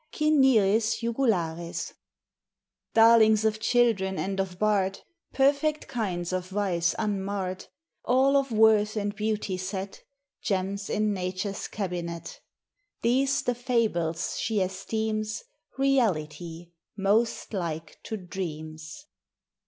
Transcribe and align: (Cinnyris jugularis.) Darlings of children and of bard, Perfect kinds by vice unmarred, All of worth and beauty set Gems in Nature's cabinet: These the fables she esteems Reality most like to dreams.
(Cinnyris 0.11 0.99
jugularis.) 1.01 1.93
Darlings 2.95 3.45
of 3.45 3.59
children 3.59 4.17
and 4.17 4.39
of 4.39 4.57
bard, 4.57 5.01
Perfect 5.31 5.87
kinds 5.87 6.31
by 6.31 6.39
vice 6.39 6.95
unmarred, 6.97 7.67
All 8.03 8.35
of 8.35 8.51
worth 8.51 8.97
and 8.97 9.15
beauty 9.15 9.57
set 9.57 10.01
Gems 10.41 10.89
in 10.89 11.13
Nature's 11.13 11.67
cabinet: 11.67 12.41
These 13.03 13.43
the 13.43 13.53
fables 13.53 14.39
she 14.39 14.59
esteems 14.59 15.43
Reality 15.77 16.71
most 16.97 17.53
like 17.53 17.99
to 18.05 18.17
dreams. 18.17 19.05